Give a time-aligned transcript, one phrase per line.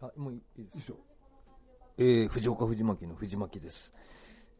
[0.00, 0.88] あもういいです。
[0.88, 0.96] よ
[1.96, 3.94] えー、藤岡藤巻の藤巻です、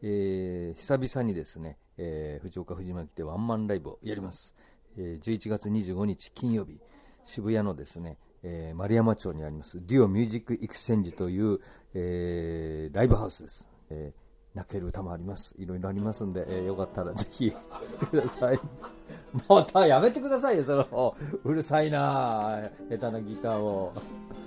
[0.01, 4.55] えー、久々にですね、えー、藤岡藤巻でワンマンライブをやります、
[4.97, 6.79] えー、11月25日金曜日
[7.25, 11.59] 渋谷のですね、えー、円山町にありますデュオミュージックエクスチェンジという、
[11.93, 15.53] えー、ライブハウスです、えー、泣ける歌もあります。
[15.59, 17.55] いろいろありますんで、えー、よかったらぜひ来
[17.99, 18.59] てください。
[19.49, 23.91] またやめてくださいよそのうるさいな下手なギターを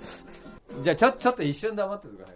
[0.81, 2.35] じゃあちょちょっと一瞬黙っててください。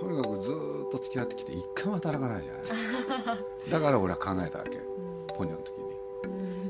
[0.00, 4.80] とにかくずっと付き合ってきて一回も働かないじゃないだから俺は考えたわけ、
[5.36, 5.92] ポニョの時に。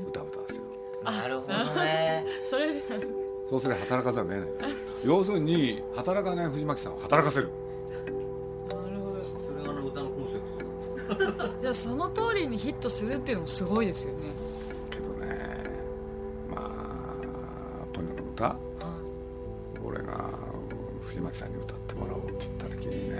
[0.07, 0.61] 歌を歌わせよ
[1.01, 2.25] うなるほどね。
[2.49, 2.81] それ
[3.49, 7.49] そうすれば働かざるを得ない要するに働かない藤巻さんを働かせる。
[8.69, 14.42] なるほそれがあの歌のコンセプトなんですど いやその通りにヒットするっていうのもすごいですよね
[21.33, 23.17] 藤巻さんに歌ってもらおうって言った時にね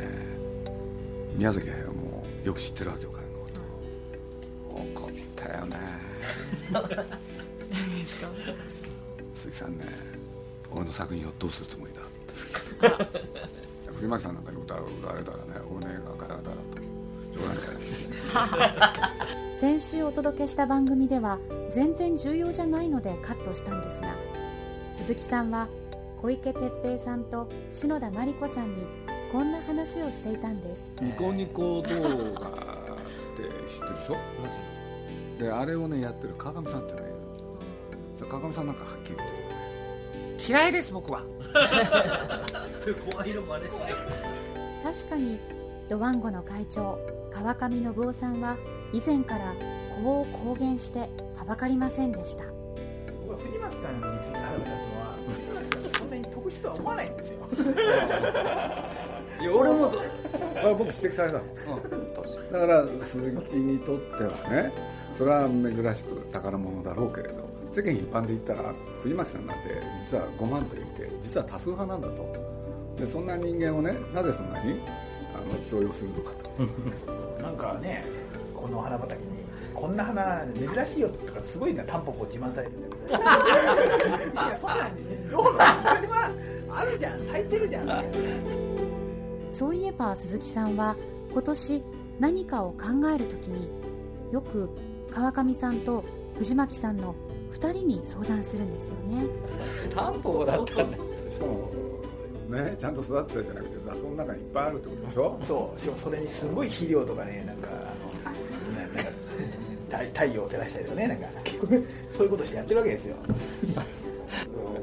[1.35, 5.03] 宮崎駿もよく知ってるわけよ彼のこと。
[5.03, 5.77] 怒ったよね。
[6.71, 8.29] 何ですか？
[9.33, 9.85] 鈴木さんね
[10.71, 12.01] 俺の作品をどうするつもりだ？
[12.01, 13.21] っ て
[13.93, 14.81] 藤巻さんなんかに歌わ
[15.17, 15.43] れたらね
[15.75, 16.83] 俺の映画ガラガラだと。
[17.33, 19.57] 冗談じゃない。
[19.59, 21.39] 先週お届けした番組では
[21.71, 24.13] 全然重要じゃないのでカットしたんですが
[24.97, 25.67] 鈴木さんは
[26.23, 28.87] 小池徹平さんと篠田麻里子さんに
[29.33, 30.89] こんな話をしていたんです。
[31.01, 34.15] ニコニコ動画って知ってるでしょ？
[35.37, 37.17] であれをねやってる川上さんっていうのがいる。
[38.15, 40.45] さ川上さんなんかはっきり言ってるよね。
[40.47, 41.23] 嫌いです僕は。
[42.79, 43.79] それ怖いの真似し。
[43.79, 43.93] ない
[44.81, 45.39] 確かに
[45.89, 46.99] ドワンゴの会長
[47.33, 48.55] 川上信夫さんは
[48.93, 49.53] 以前から
[50.01, 52.45] こう公言してはばかりませんでした。
[53.27, 54.69] 僕は藤巻さんについて腹が立
[56.43, 57.37] んがそんなに特殊とは思わないんですよ。
[59.41, 61.43] いや俺もあ僕指摘されたの、
[62.51, 64.71] だから鈴木にとってはね
[65.17, 69.63] それは珍しく宝物だろうけれど世間一般で言ったら藤巻さんなんて
[70.09, 72.53] 実は5万といて実は多数派なんだと。
[72.97, 74.79] でそんな人間をねなぜそんなに
[75.33, 77.43] あの重用するのかと。
[77.43, 78.05] なんかね
[78.53, 79.42] この花畑に
[79.73, 80.45] こんな花
[80.75, 83.17] 珍しいよとかすごいなタンポポ自慢されるんだけど。
[83.17, 86.31] いやそんなんねどうの他には
[86.69, 88.03] あるじゃん咲いてるじゃん。
[89.51, 90.75] そういえば鈴木さん。
[90.77, 90.95] は
[91.31, 91.83] 今年
[92.19, 92.77] 何かを考
[93.13, 93.69] える時に
[94.31, 94.69] よく
[95.11, 96.03] 川上さんと
[96.37, 97.15] 藤巻さんの
[97.53, 99.25] 2人に相談するんですよね。
[99.95, 100.97] タンポポだったんだ
[101.37, 101.71] そ
[102.49, 102.75] うね。
[102.79, 105.37] ちゃんと育ってたじゃなくて雑草の中にいっぱいあるってことでしょ？
[105.41, 107.67] そうしかもそれにすごい肥料とかねなんか
[110.11, 113.15] 太太陽を照らしたりとかねなんか結局 そういうことしてやってるわけですよ。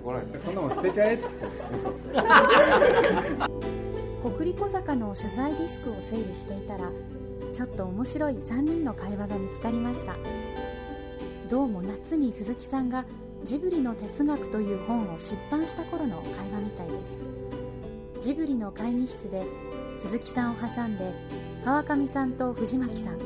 [0.02, 1.24] 怒られそんなもん捨てちゃえって
[2.12, 2.30] 言って
[4.36, 6.90] 国立小坂の取材ディスクを整理していたら
[7.52, 10.16] ちょっと面白い3人の会話が見つかりました。
[11.48, 13.04] どうも夏に鈴木さんが
[13.42, 16.94] ジブリの哲学という本を出版した頃の会話みたいで
[18.20, 18.24] す。
[18.26, 19.44] ジブリの会議室で
[20.02, 21.12] 鈴木さんを挟んで
[21.64, 23.18] 川上さんと藤巻さん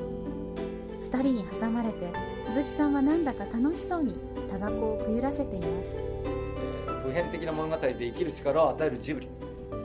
[1.14, 2.12] 2人に挟まれて
[2.44, 4.18] 鈴木さんはなんだか楽しそうに
[4.50, 5.90] タバコをくゆらせています。
[7.04, 9.28] 普遍的な物語で生きる力を与えるジブリ。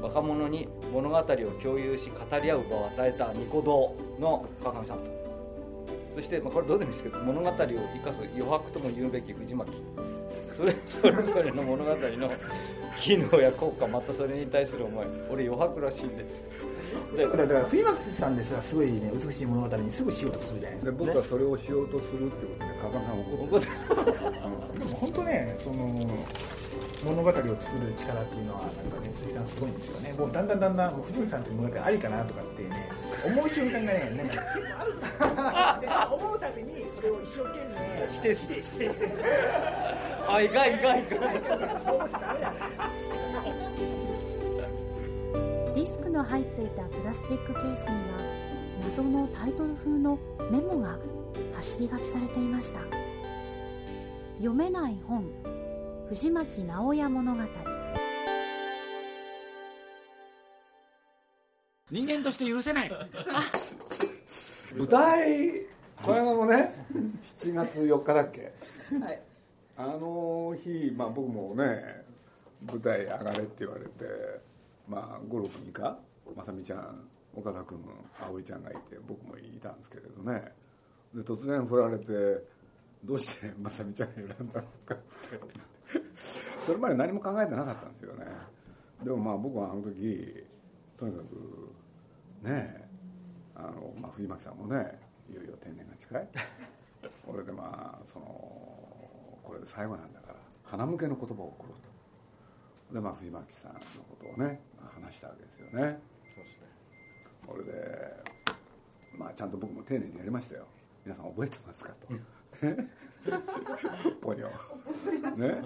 [0.02, 1.24] 若者に物語を
[1.62, 4.98] 共有し語り合う場を与えたニコ動の川上さん。
[4.98, 5.04] と
[6.16, 7.72] そして、まあ、これどうでもいいですけど物語を生か
[8.12, 9.72] す余白とも言うべき藤巻。
[10.60, 11.98] それそれぞれの物語の
[13.02, 16.44] 機能や効果またそれに対する思い俺余白らしいんです。
[17.16, 20.92] でだからだから藤巻さんですらすごいね美しい物語にすぐしようとするじゃないですか。
[20.92, 24.86] で僕はそれをしようとするってことで川上さん怒ってで。
[24.86, 25.78] も本当ねその
[27.06, 30.12] 物語を作る力っていうのはなんかね鈴木さんすごいんですよね。
[30.12, 32.90] もうだんだんだんだん藤巻さんっていう物語ありかなとかってね
[33.26, 35.78] 思う瞬間がねなんか 結構ある。
[35.78, 39.10] ん ですよで思うたびにそれを一生懸命否定して否定して
[40.32, 41.20] あいかんいかんいかん。
[41.84, 42.54] そう思っちゃダメだ
[45.74, 48.20] ディスクの入っていたプラスチックケースには
[48.84, 50.20] 謎のタイトル風の
[50.52, 50.98] メモが
[51.56, 52.80] 走り書きされていました。
[54.38, 55.26] 読めない本
[56.10, 57.42] 藤巻直哉物語。
[61.92, 62.92] 人間として許せない。
[64.78, 65.66] 舞台
[66.04, 66.72] この間もね
[67.40, 68.54] 7月4日だっけ、
[69.80, 72.04] あの日、まあ、僕もね
[72.68, 73.90] 舞台上がれって言われて
[74.90, 75.98] まあ五六人か
[76.36, 77.80] 正美ちゃん岡田君
[78.20, 80.44] 葵ちゃんがいて僕もいたんですけれどね。
[81.16, 82.04] で突然振られて
[83.06, 85.40] どうして正美ちゃんが選んだのかって。
[86.66, 88.26] それまで何も考えてなかったんですよね。
[89.02, 90.46] でもまあ僕はあの時
[90.98, 92.86] とにかくね
[93.56, 95.00] あの、まあ、藤巻さんもね
[95.32, 96.28] いよいよ定年が近い。
[97.26, 98.79] これでまあその
[99.50, 102.94] これで最後なんだから花向けの言葉を送ろうと。
[102.94, 106.00] でまあ藤巻さんのことをね話したわけですよね。
[106.36, 106.68] そうですね。
[107.48, 107.74] これで
[109.18, 110.68] まあちゃんと僕も丁寧にやりましたよ。
[111.04, 112.08] 皆さん覚えてますかと。
[114.22, 114.48] ポニョ。
[115.36, 115.64] ね。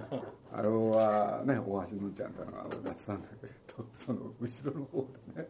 [0.53, 5.47] あれはね大橋のんちゃんってのが俺がってたんだけれどその後ろの方でね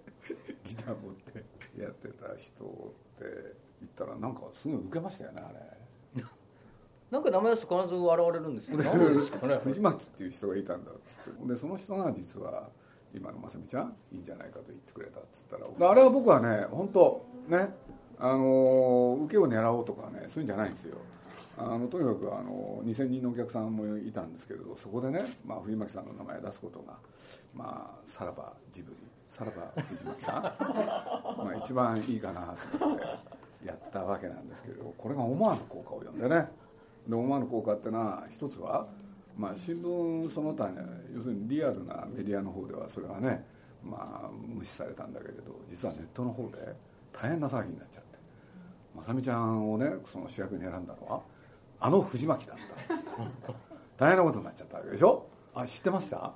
[0.66, 1.46] ギター持って
[1.80, 2.68] やってた人っ
[3.20, 5.83] て言ったらなんかすごい受けましたよねあれ
[7.14, 9.56] なんか名前出すと必ず笑われるんですよ何 でですかね。
[9.64, 11.48] 藤巻っていう人がいたんだっつって。
[11.48, 12.68] でその人が実は
[13.14, 17.76] 今の正美ちゃんいいんじゃないかと言ってくれたっつったらあれは僕はね本当ね
[18.18, 20.98] あの受けを狙おうとかねそういうんじゃないんですよ。
[21.56, 26.98] あのとにかくあの2000人のお客さんもいたんですけれどそこでね、まあ、藤巻さんの名前を出すことが
[27.54, 28.98] まあさらばジブリ
[29.30, 30.44] さらば藤巻さん。
[31.38, 33.06] まあ一番いいかなと思って
[33.64, 36.63] やったわけなんですけれどこれが思わぬ効果を呼んでね
[37.08, 38.88] で思わぬ効果ってのは一つは、
[39.38, 40.78] まあ、新聞その他に
[41.16, 43.46] 要するにリアルなメディアの方ではそれはね、
[43.84, 46.58] まあ、無視されたんだけれど実はネットの方で
[47.12, 48.14] 大変な騒ぎになっちゃって。
[48.96, 51.22] まさみちゃんをねその主役に選んだのは
[51.80, 52.58] あの藤巻だっ
[53.48, 53.54] た
[54.06, 55.26] 大変なことになっちゃったわけでしょ？
[55.56, 56.32] あ知ってました？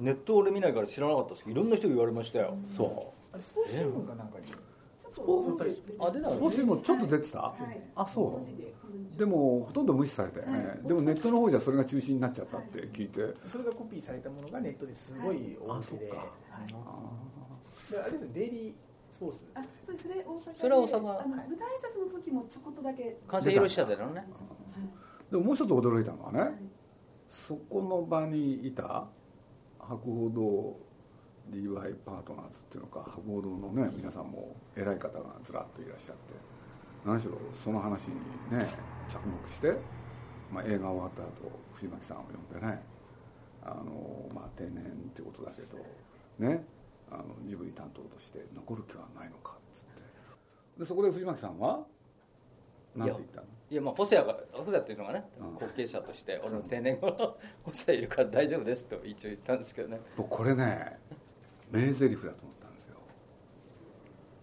[0.00, 2.56] ネット俺見ないから知らなかったですけどいろんな人に言われましたよ。
[2.76, 4.46] そあれスポーツ新聞かなんかに？
[5.98, 7.54] あ出たのう少しもちょっと出てた、
[7.94, 9.18] あそう。
[9.18, 13.34] でもほとんど無視されたよね、でもネットの方じゃそれが中心になっちゃったって聞いて。
[13.46, 16.24] それがコピーされたものがネットですごい大受けで、あは
[16.66, 17.92] い。
[17.92, 18.72] であれですよデイリー
[19.10, 20.08] スポーツあ、そうです。
[20.08, 20.94] それ大阪でそれは大阪。
[20.96, 21.22] あの舞台挨
[22.08, 23.16] 拶の時もちょこっとだけ。
[23.28, 24.26] 完成披露したでのね
[25.30, 26.60] でももう一つ驚いたのはね、
[27.28, 29.06] そこの場にいた
[29.78, 30.76] 博報堂
[31.50, 36.20] DY パートナーズっていうのか博報堂のね皆さんも偉い方がずらっといらっしゃって
[37.04, 38.14] 何しろその話に
[38.50, 38.66] ね
[39.08, 39.74] 着目して、
[40.50, 42.82] まあ、映画終わった後藤巻さんを呼んでね
[43.62, 45.76] あの、まあ、定年ってことだけど
[46.38, 46.64] ね
[47.10, 50.80] あのジブリ担当として残る気はないのかっつって。
[50.80, 51.84] でそこで藤巻さんは
[52.96, 53.46] 何て言ったの？
[53.70, 55.54] いやまあ細谷が細谷っていうのがねうん。
[55.54, 60.00] 後継者として俺の定年後の細谷いるから大丈夫ですと一応言ったんですけどね。
[60.16, 60.98] 僕これね
[61.78, 62.30] 名台詞だと思っ
[62.62, 62.96] たんですよ。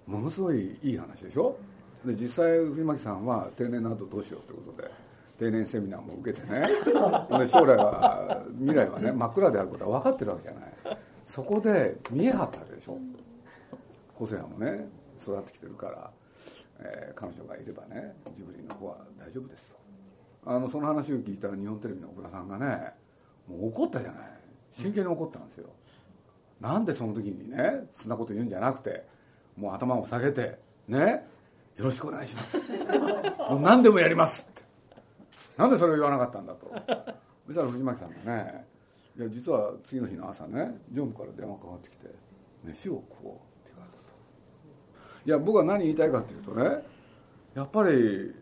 [0.06, 1.58] ものすごいいい話でしょ？
[2.06, 4.90] で実際藤巻さんは定年の後どうしようということで
[5.40, 6.68] 定年セミナーも受けてね。
[7.40, 10.64] で将来は未来はね真っ暗であることは分かってるわけじゃない。
[11.26, 12.98] そこで見え張ったわけでしょ？
[14.16, 14.88] 細谷もね
[15.22, 16.12] 育ってきてるから、
[16.80, 19.76] えー彼女がいればねジブリの方は大丈夫ですと。
[20.52, 22.94] あのその話を聞いたら日本テレビの小倉さんがね
[23.48, 24.32] もう怒ったじゃない。
[24.74, 25.70] 真剣に怒ったんですよ、
[26.62, 29.04] なんでその時にねそんなこと言うんじゃなくて
[29.58, 31.26] もう頭を下げてね
[31.76, 32.58] よろしくお願いします。
[33.50, 34.62] もう何でもやりますって。
[35.58, 36.68] なんでそれを言わなかったんだと。
[37.48, 38.68] そしたら藤巻さんがね
[39.18, 42.08] いや実は次の日の朝ね常務から電話かかってきて
[42.64, 44.04] 飯を食おうって言われたと。
[45.26, 46.86] いや僕は何言いたいかっていうとね
[47.56, 48.36] やっぱり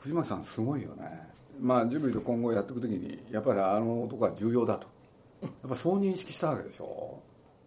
[0.00, 1.28] 藤巻さんすごいよね。
[1.58, 4.93] まあジブリと今後やっていく時にやっぱりあの男は重要だと
[5.44, 7.20] やっぱそう認識したわけでしょ？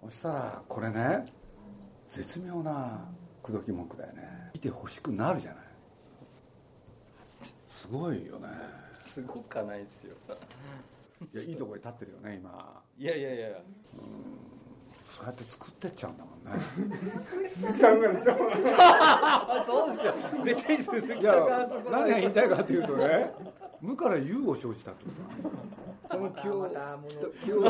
[0.04, 1.26] そしたらこれね
[2.10, 3.06] 絶妙な
[3.44, 4.52] 口説き文句だよね。
[4.54, 5.62] 見てほしくなるじゃない。
[7.70, 8.48] すごいよね。
[9.02, 10.16] すごくはないですよ。
[11.34, 12.82] いやいいところに立ってるよね今。
[12.98, 13.50] いやいやいや。
[15.10, 16.62] そうやって作ってっちゃうんだもんね。
[17.80, 18.34] さんがでしょ？
[18.80, 20.14] あ そうですよ。
[20.44, 23.32] 別に鈴木さんが何でが言いたいかというとね
[23.82, 25.12] 無から有を生じたってこ
[25.44, 25.67] とだそ
[26.18, 27.64] の気をまたもの気を。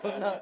[0.00, 0.40] そんな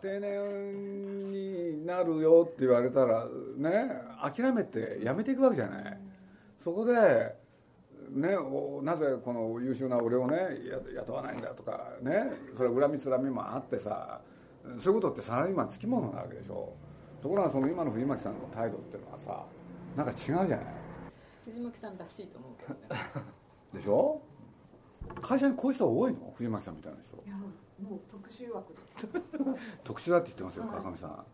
[0.00, 3.90] 定年になるよって言われたらね
[4.22, 6.00] 諦めてやめていくわけじゃない。
[6.64, 7.34] そこで
[8.10, 14.20] ねおなぜこの優秀な俺をねや雇わないんだとかねそれは恨みつらみもあってさ
[14.78, 16.72] そういうことってサラリーマンつきものなわけでしょ。
[17.22, 19.44] ところがその今の藤巻さんの態度っていうのはさ
[19.94, 20.66] なんか違うじゃない
[21.50, 22.80] 藤巻さんらしいと思うけどね。
[23.74, 24.20] でしょ？
[25.22, 26.32] 会社にこういう人多いの？
[26.36, 27.16] 藤巻さんみたいな人。
[27.16, 29.08] いやもう特殊枠です。
[29.84, 31.24] 特殊だって言ってますよ川上さん。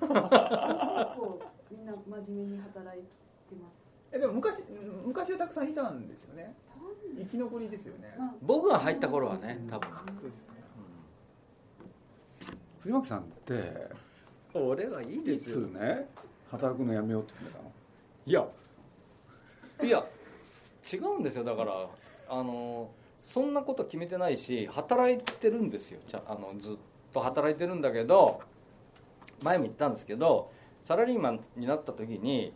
[0.00, 1.40] 結構
[1.70, 3.96] みんな真面目に働いてます。
[4.12, 4.62] えでも昔
[5.04, 6.54] 昔はたくさんいたんですよね。
[7.16, 8.14] 生き残りですよね。
[8.18, 8.34] まあ。
[8.42, 9.90] 僕が入った頃はね多分。
[10.18, 10.64] そうですよね。
[12.80, 13.90] 藤巻さんって
[14.52, 15.66] 俺はいいですよ。
[15.68, 16.08] ね
[16.50, 17.72] 働くのやめようって決めたの？
[18.26, 18.46] いや
[19.82, 20.04] いや
[20.92, 21.88] 違うんですよだから
[22.28, 22.90] あの
[23.22, 26.76] そんなこと決めてないし働いてるんですよちゃあのずっ
[27.12, 28.40] と働いてるんだけど
[29.42, 30.52] 前も言ったんですけど
[30.86, 32.52] サラリーマンになった時に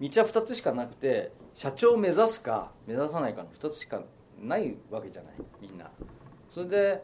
[0.00, 4.00] 道は2つしかなくて社長を目指すか目指さないかの2つしか
[4.40, 5.90] ないわけじゃないみんな。
[6.50, 7.02] それで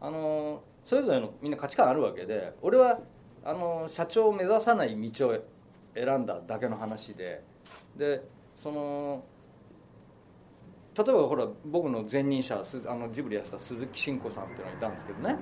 [0.00, 2.98] あのそれぞれのみんな価値観あるわけで俺は
[3.44, 5.38] あの社長を目指さない道を
[5.94, 7.42] 選んだだけの話で
[7.96, 8.22] で
[8.62, 9.24] その
[10.96, 15.36] 例えばほら僕の前任者あのジブリやってた鈴木慎子さんっていうのがいたんですけどね。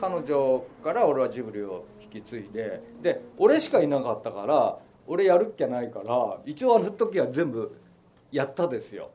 [0.00, 7.76] 彼女から俺はジブリを引き継いでで俺しかいなかったから俺やるっきゃないから一応あの時は全部
[8.30, 9.10] やったですよ。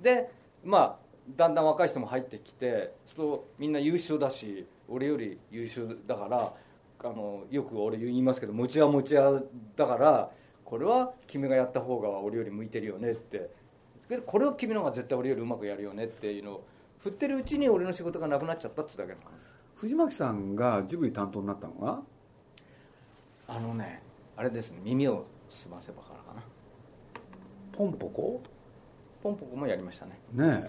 [0.00, 0.30] で
[0.64, 0.96] まあ
[1.36, 6.52] だんだん若い人も入ってきてそうみんな優秀だし俺より優秀だから
[7.02, 9.40] あのよく俺言いますけど持ち屋持ち屋
[9.76, 10.30] だから
[10.64, 13.50] これは君がやった方が俺より向いてるよねって。
[14.08, 16.64] でこれを君の方が絶対俺よりうまくやるよねっていうのを
[16.98, 19.18] 振ってるうちに俺の仕事がなくなっちゃったってだけの。
[19.18, 19.30] 話
[19.76, 22.02] 藤巻さんがジブリ担当になったのが
[23.48, 24.02] あのね
[24.36, 26.42] あれですね耳をすませばからかな。
[27.72, 28.42] ポンポコ？
[29.22, 30.18] ポンポコもやりましたね。
[30.32, 30.64] ね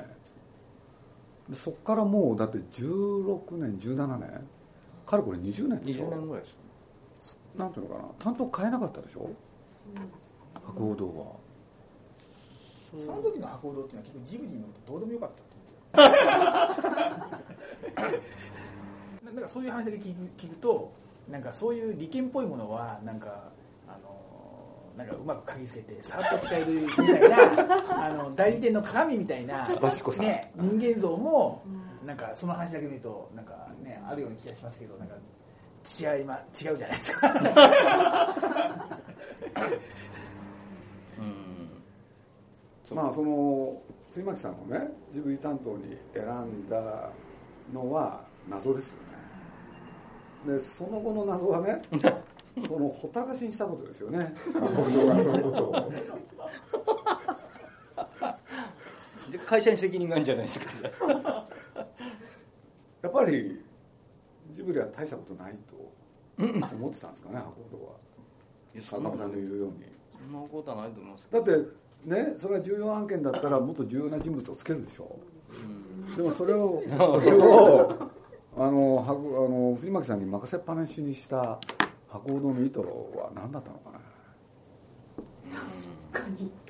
[1.49, 1.51] え。
[1.51, 4.47] でそっからもうだって16年17年
[5.05, 6.49] かれこれ20年でしょ？20年ぐらいで
[7.21, 8.07] すなんていうのかな？
[8.17, 9.29] 担当変えなかったでしょ？
[10.65, 11.45] 博報堂は。
[12.95, 15.55] その時の博報堂っていうのは結構ジブリのことどうでもよかったって
[15.93, 16.35] 言うんです
[17.15, 17.41] よ。
[19.35, 20.91] だからそういう話だけ聞く聞くと
[21.29, 23.51] なんかそういう利権っぽいものはなんか
[23.87, 27.37] あのなんかうまく嗅ぎつけてさっと使えるみたいな
[28.05, 31.63] あの代理店の鏡みたいな、ね、人間像も
[32.05, 35.15] なんかその話だけ見るとなんかねあるような気がしますけどなんか
[35.99, 37.29] 違いま違うじゃないですか
[42.95, 43.81] まあその
[44.13, 44.79] 藤巻さんをね
[45.11, 47.11] ジブリ担当に選んだ
[47.73, 48.93] のは謎ですよ
[50.47, 50.53] ね。
[50.57, 51.81] でその後の謎はね
[52.65, 54.33] そのほったらかしにしたことですよね。
[54.53, 55.75] 博報堂がそういうことを。
[59.31, 60.65] で会社に責任があるんじゃないですか。
[63.01, 63.61] やっぱり
[64.51, 65.75] ジブリは大したことないと
[66.37, 66.45] 思
[66.89, 68.04] ってたんですかね博報堂は
[68.81, 69.73] そんな坂上さんの言うように。
[70.19, 71.51] そんなことはないと思いますだって
[72.05, 75.19] ねそれは重要案件だったらもっと重要な人物をつけるでしょ。
[76.17, 78.11] でもそれをそれを
[78.57, 81.59] あのはあの藤巻さんに任せっぱなしにした
[82.07, 83.99] 博報堂の意図は何だったのかな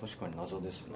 [0.01, 0.35] 確かに。
[0.35, 0.95] 謎ですね。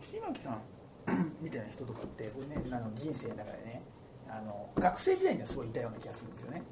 [0.00, 0.60] 藤巻さん
[1.40, 3.82] みたいな人とかって僕ねあの人生の中でね
[4.28, 6.62] あの学生時代にはすごいいたような気がするんですよね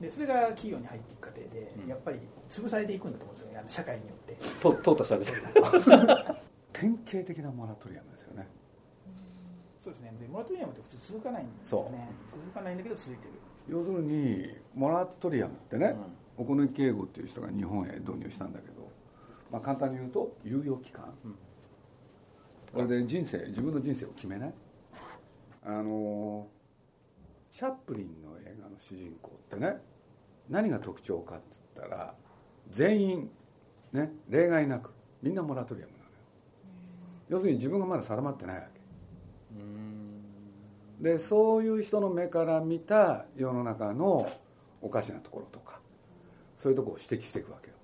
[0.00, 3.58] でそれが企業に入っていく過程で、やっぱり潰されていくんだと思うんですよね。
[3.58, 4.34] あの社会によって。
[4.60, 5.42] と淘汰されてる。
[6.72, 8.46] 典型的なモラトリアムですよね。
[9.82, 10.14] そうですね。
[10.20, 12.08] でモラトリアムって普通続かないんですよね。
[12.30, 13.32] 続かないんだけど続いてる。
[13.68, 15.96] 要するにモラトリアムってね、
[16.36, 18.88] 小此木圭吾っていう人が日本へ導入したんだけど、
[19.50, 21.12] まあ、簡単に言うと猶予期間、
[22.72, 24.54] これで人生自分の人生を決めない。
[25.64, 26.46] あの
[27.50, 28.47] チャップリンの映
[28.78, 29.76] 主人公ってね
[30.48, 31.44] 何が特徴かって
[31.76, 32.14] 言ったら
[32.70, 33.30] 全員
[33.92, 34.90] ね例外なく
[35.22, 36.10] みんなモラトリアムなのよ。
[37.28, 38.78] 要するに自分がまだ定まってないわけ。
[41.00, 44.28] でそういう人の目から見た世の中の
[44.82, 45.80] おかしなところとか
[46.56, 47.74] そういうところを指摘していくわけよ。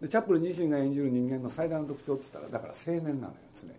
[0.00, 3.74] でチャップリン自身が演じる人間の最大の特徴って言ったらだから青年なのよ常に。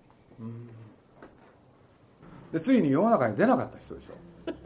[2.51, 4.13] でついに世の中に出なかった人でしょ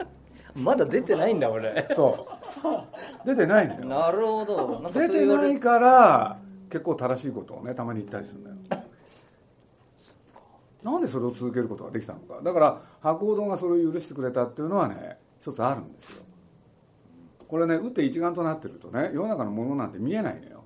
[0.54, 1.88] まだ出てないんだ俺。
[1.94, 2.28] そ
[3.24, 3.26] う。
[3.26, 3.84] 出てないのよ。
[3.86, 4.90] なるほど。
[4.92, 8.82] 出てないから結構正しいことをねたまに言ったりするんだよ。
[10.82, 12.40] なんでそれを続けることができたのか。
[12.42, 16.24] だから博報堂がそれを許してくれたっていうのはね一つあるんですよ。
[17.48, 20.64] これね打って一丸となってるとね世の中のものなんて見えないのよ。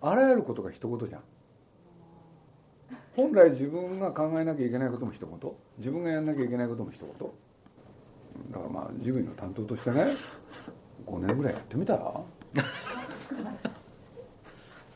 [0.00, 1.20] あらゆることが一言じゃん。
[3.16, 5.52] 本来自分が考えなきゃいけないことも一言。
[5.78, 7.30] 自分がやんなきゃいけないことも一言
[8.50, 10.06] だからまあジブリの担当としてね
[11.06, 12.00] 5年ぐらいやってみたら？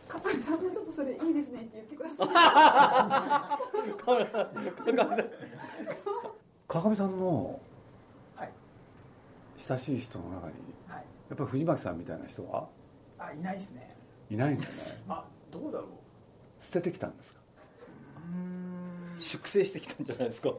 [0.09, 3.59] カッパリさんもちょっとそれいいですねって言ってくださ
[6.69, 7.61] 川上さんの
[8.37, 8.51] はい。
[9.69, 10.53] 親しい人の中に
[10.89, 12.69] はいやっぱり藤巻さんみたいな人は
[13.19, 13.97] あいないですね
[14.31, 14.77] いないんだよね。
[15.09, 15.89] あどうだろう。
[16.65, 17.41] 捨ててきたんですか？
[19.23, 20.51] 粛清してきたんじゃないですか？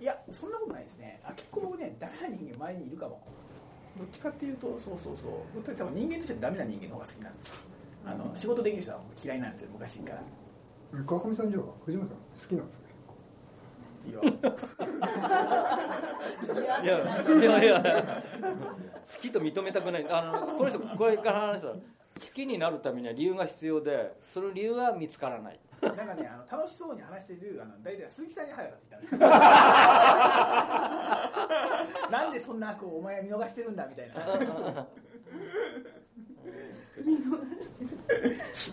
[0.00, 1.20] いやそんなことないですね。
[1.24, 3.20] あ結構僕ねダメな人間周りにいるかも。
[3.98, 5.30] どっちかっていうとそうそうそう。
[5.54, 7.54] 本当に多分人間としてはダメな人間の方が好きなんですよ。
[8.06, 10.22] あの仕事できる人は嫌いなんですよ昔から。
[11.04, 12.84] 川上さんじゃあ藤本さん好きなんですか？
[14.06, 14.20] いや。
[16.82, 18.22] いやいやいや。
[19.04, 20.06] 好きと認めたくない。
[20.08, 21.80] あのこの人これから話したら好
[22.34, 25.58] きになるためには理由が必要でその理由は見つからない
[25.96, 29.26] なんかねあの楽しそうに話してるあの大体鈴木さんに腹が立ってきたんで
[32.06, 34.14] すなんでそんなこうお前は見逃してるんだみたいな。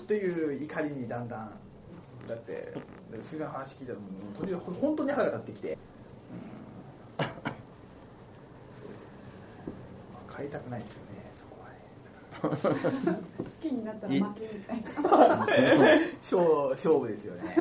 [0.07, 1.51] という怒りにだんだん
[2.27, 2.73] だって
[3.21, 5.77] 鈴木さんの話聞いたらもう途中で本当に腹が立ってきて、
[7.19, 7.55] うん。
[10.35, 11.14] 変えたくないですよね
[13.65, 14.89] きになったら負けみたいな。
[16.21, 17.57] 勝勝負ですよね。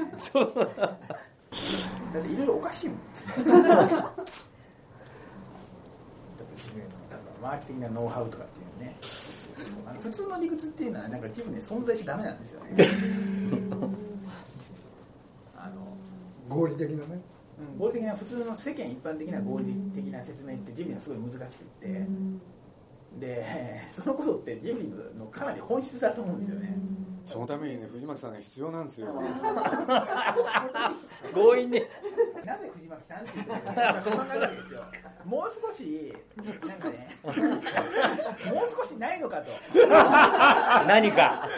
[2.13, 2.99] だっていろいろおかしいもん。
[7.43, 8.97] マーケティングのノウハウとかっていうね。
[9.87, 12.89] あの普通の理屈っていうのはなんか自分で存在してダメなんですよね。
[15.57, 15.97] あの
[16.49, 17.21] 合理的なね。
[17.59, 17.79] うん。
[17.79, 21.49] 合理的な普通の世間一般的な合理的な説明ってジブリはすごい難しくっ
[21.81, 22.07] て
[23.19, 23.45] で
[23.91, 26.77] そのことってジブリのかなり本質だと思うんですよね。
[27.27, 29.09] そのためにね藤巻さんが必要なんですよ。
[31.35, 31.81] 強引に。
[32.45, 34.83] なぜ藤巻さんって言ってるかそう考えるわけですよ。
[35.25, 36.15] もう少し
[36.67, 37.17] なんかね
[38.53, 39.51] もう少しないのかと。
[40.87, 41.49] 何か。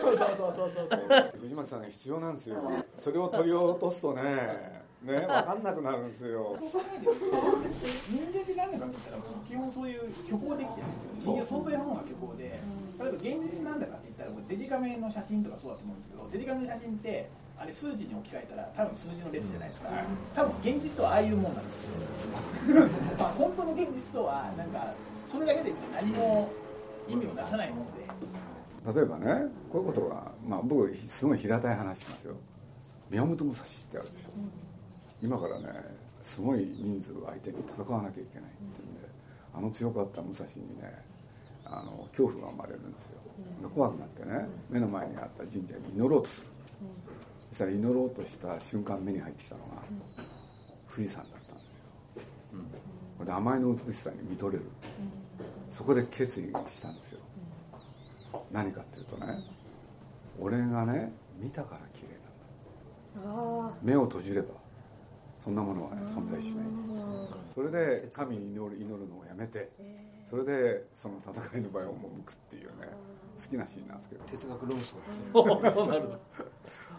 [0.00, 1.32] そうそうそうそうそうそう。
[1.40, 2.56] 藤巻さんが必要なんですよ。
[2.98, 4.71] それを取り落とすとね
[5.04, 6.56] ね 分かんなくなるんですよ。
[6.58, 6.70] 人
[8.30, 11.34] 間って何だかって言ったら基本そういう虚構できてるんですよ。
[11.34, 17.28] ね人間存在の方が虚構で例えば現実なんだかって言ったらデジカメの写真とかそうだと思うんですけどデジカメの写真って
[17.58, 19.88] あれ数値に置き換えたら多分数字の列じゃないですか。
[20.34, 21.84] 多分現実とはああいうもんなんです
[22.70, 22.88] よ。
[23.18, 24.94] まあ本当の現実とはなんか
[25.30, 26.50] それだけで何も
[27.08, 28.02] 意味を出さないもので。
[28.82, 32.34] 例えばねこういうことが、まあ、僕すごい平たい話しますよ。
[33.10, 34.30] 宮本武蔵ってあるでしょ
[35.22, 35.68] 今からね
[36.22, 38.94] すごい人数相手に戦わなきゃいけないっていうん。
[38.94, 39.00] で
[39.54, 40.92] あの強かった武蔵にね
[41.64, 43.20] あの恐怖が生まれるんですよ。
[43.62, 46.48] で怖くなってね目の前にあった神社に祈ろうとする。
[47.50, 49.82] そしたら祈ろうとした瞬間目に入ってきたのが
[50.92, 51.84] 富士山だったんですよ。
[53.18, 54.64] これで甘えの美しさに見とれる。
[55.70, 57.20] そこで決意したんですよ。
[58.50, 59.38] 何かっていうとね
[60.40, 64.54] 俺がね見たから綺麗なんだ目を閉じれば
[65.42, 66.66] そんなものは、ね、存在しない。
[67.54, 69.70] それで神に祈る祈るのをやめて
[70.30, 72.88] それでその戦いの場合を赴くっていうね
[73.38, 74.24] 好きなシーンなんですけど。
[74.24, 74.94] 哲学論争
[75.32, 76.08] そうなる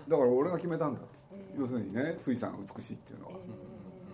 [0.07, 1.23] だから俺が決めたんだって。
[1.57, 3.33] 要するにね富士山が美しいっていうのは。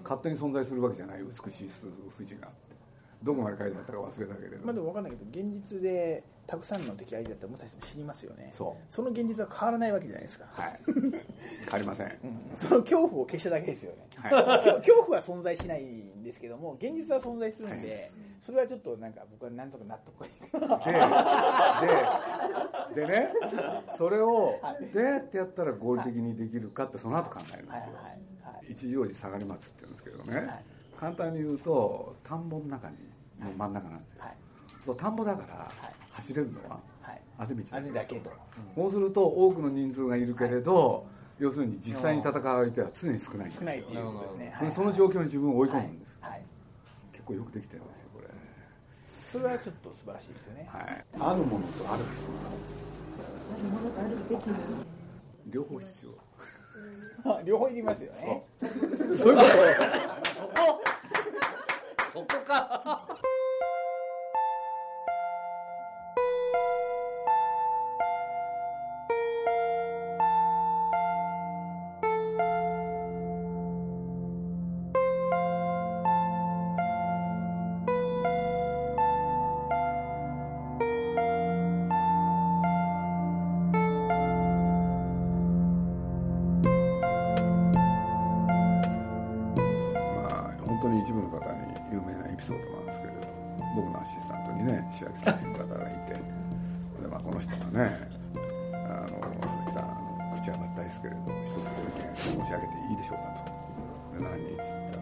[0.04, 1.70] 勝手に存在するわけじゃない美しい
[2.18, 2.76] 富士があって。
[3.24, 4.66] どこまで書いてあったか忘れたけれど。
[4.66, 8.50] まあでも分かんないけど現実でたくさんの敵相手だったら武蔵も死にますよね。
[8.52, 8.94] そう。
[8.94, 10.46] その現実は変わらないわけじゃないですか。
[10.54, 10.80] はい。
[11.66, 12.18] 変わりません、
[12.56, 14.32] その恐怖を消しただけですよね、はい。
[14.82, 18.10] 恐怖は存在しないんですけども現実は存在するんで、
[18.42, 20.28] それはちょっとなんか僕はなんとか納得が
[22.96, 23.34] でででね
[23.96, 24.60] それを
[24.92, 27.72] どうやってやったら合理的にできるかってその後考えるんで
[28.76, 30.66] すよ、一乗寺下がり松って言うんですけどね、
[31.00, 32.98] 簡単に言うと田んぼの中に
[33.40, 34.24] の真ん中なんですよ、
[34.86, 35.72] そう田んぼだから
[36.20, 36.80] 走れるのは
[37.38, 38.32] あぜ道あれだけと、
[38.76, 41.06] そうすると多くの人数がいるけれど、
[41.40, 44.58] 要するに実際に戦う相手は常に少ない少ないっていうことですね。
[44.62, 46.44] でその状況に自分を追い込むんです、はい。
[47.14, 48.28] 結構よくできてるんですよこれ。
[49.32, 52.04] それはちょっと素晴らしいですよね、はい、あるものとある
[53.54, 54.60] あるものとあるべきもの
[55.48, 56.12] 両方必要。
[57.44, 58.44] 両方いりますよね。
[58.62, 59.50] そういうこと。
[60.36, 60.82] そこ。
[62.12, 63.08] そこか
[103.10, 103.52] しょうかと。
[104.22, 104.30] 何？
[104.30, 104.98] って言った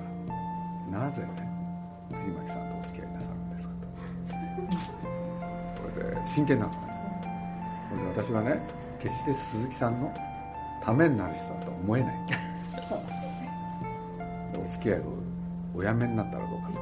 [0.97, 1.27] らなぜね
[2.09, 3.87] 藤巻さんとお付き合いなさるんですかと。
[5.81, 6.87] これで真剣なんですね。
[7.89, 8.61] これで私はね
[8.99, 10.13] 決して鈴木さんの
[10.83, 12.13] ためになる人だとは思えない。
[14.55, 15.03] お付き合いを
[15.75, 16.73] おやめになったらどうかと。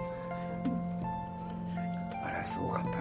[2.26, 2.96] あれはすごかったね。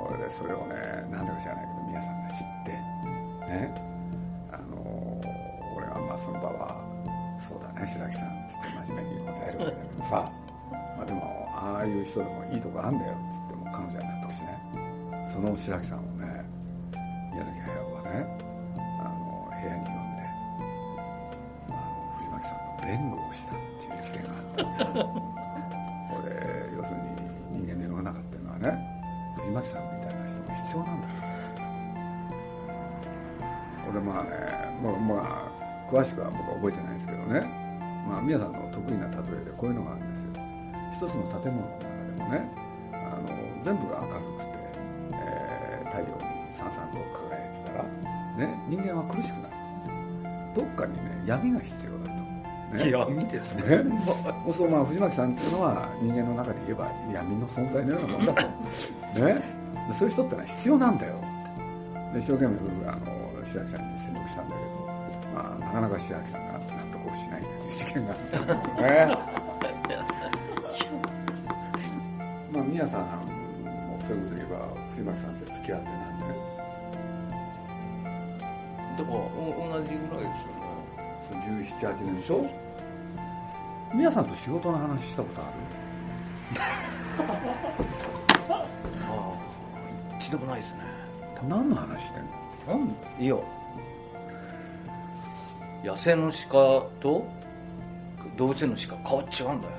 [0.00, 0.74] 俺それをね
[1.10, 2.70] なんでか知らないけど皆さんが知って
[3.52, 3.97] ね。
[6.38, 6.80] 場は
[7.38, 10.32] そうだね白木さんっつって真面目に答えるわけだけどさ。
[10.98, 15.32] まあでもああいう人でもいいとこあんだよっつっても彼女は納得しない。
[15.32, 16.02] その白木さんを
[35.90, 37.40] 詳しくは僕は覚えてないですけどね。
[38.06, 40.32] まあ宮さんの得意な例えでこういうのがあるん
[40.92, 41.08] ですよ。
[41.08, 42.52] 一つの建物の中でもね
[42.92, 43.28] あの
[43.64, 44.48] 全部が明るくて、
[45.12, 47.82] えー太陽にさんさんと輝いてたら、
[48.36, 49.54] ね、人間は苦しくなる。
[50.54, 53.84] どっかにね闇が必要だと、ね、闇ですね。
[53.84, 54.00] ね。
[54.54, 58.40] そうまあ藤巻さんっていうのは人間の中で言えば闇の存在のようなもんだと。
[59.20, 59.40] ね。
[59.88, 61.14] でそういう人ってのは必要なんだよ。
[62.12, 63.97] で一生懸命僕あの白木さんに
[65.80, 66.58] かなか白木さんが納
[66.92, 68.38] 得をしないっていう事件があった
[68.82, 69.14] ね
[72.52, 73.08] まあ宮さんも
[74.06, 76.26] そういうことで言えば藤巻さんって付き合ってなんで？
[78.98, 80.28] だからお同じぐらいですよね。
[81.28, 81.38] そう
[81.92, 82.44] 1718年でしょ？
[83.94, 85.44] 宮さんと仕事の話したことあ
[88.50, 88.66] あ
[89.06, 89.32] あ
[90.18, 90.80] 一度もないですね。
[91.42, 92.24] る何の話してん
[92.66, 92.78] の？
[92.78, 92.88] なん
[93.22, 93.36] いや
[95.84, 97.26] 野生の鹿と
[98.36, 99.72] 動物園の鹿顔違うんだよ。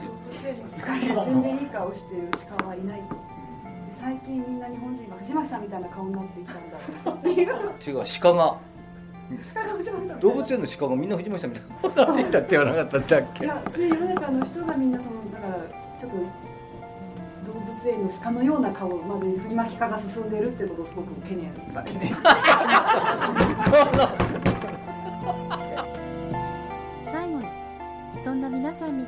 [0.00, 1.00] 動物園の鹿で
[1.32, 3.00] 全然いい顔してる鹿はいない。
[3.00, 3.16] と
[4.00, 6.78] 最近みんな日本人が藤巻さんみたいな顔になっていたんだ
[7.12, 7.48] っていう。
[7.96, 8.58] 違う鹿が。
[10.20, 14.92] 動物園の鹿がみんな藤巻さんみたいな顔になってきたって言わなかったんだっいけやそれ世の中の人がみん。
[14.92, 15.54] なそのだから
[15.98, 16.16] ちょっと
[17.52, 21.98] 動物園の鹿のような顔まで藤巻化が進んでいるってことをすごく懸念されて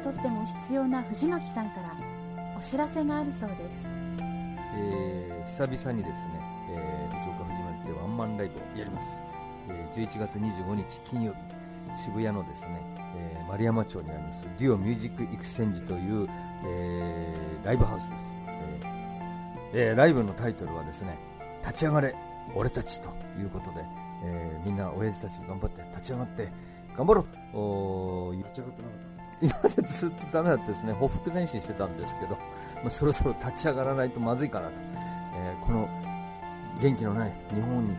[0.07, 1.97] とっても必要な藤巻さんから
[2.57, 3.87] お知らせがあるそうです。
[4.77, 6.41] えー久々にですね、
[6.71, 9.23] えー、藤岡藤巻でワンマンライブをやります、
[9.69, 12.81] えー11月25日金曜日渋谷のですね、
[13.17, 16.29] えー円山町にありますデュオミュージックエクスチェンジという、
[16.67, 21.17] えーライブハウスです、えーえーライブのタイトルはですね
[21.63, 22.15] 「立ち上がれ
[22.55, 23.09] 俺たち」と
[23.41, 23.85] いうことで、
[24.25, 26.49] えーみんな親父たち頑張って立ち上がって
[26.97, 32.37] 頑張ろうおー立ち上がってなかっ今までずっとダメだったですね、匍匐前進してたんですけど、
[32.83, 34.73] まあ、そろそろ立ち上がらないとまずいかなと、
[35.35, 35.89] えーこの
[36.81, 37.97] 元気のない日本に、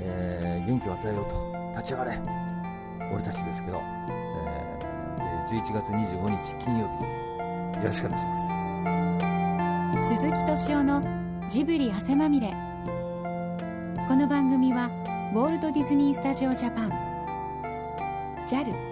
[0.00, 2.20] えー元気を与えようと、立ち上がれ、
[3.12, 8.38] 俺たちですけど、えー11月25日金曜日、よろしくお願いしま
[10.02, 10.08] す。
[10.08, 11.02] 鈴木敏夫の
[11.48, 12.48] ジブリ汗まみれ。
[14.08, 14.90] この番組は
[15.32, 16.90] ウォールト・ディズニー・スタジオ・ジャパン。
[18.48, 18.91] JAL